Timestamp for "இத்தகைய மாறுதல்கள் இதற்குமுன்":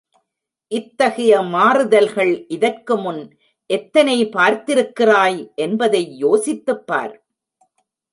0.71-3.19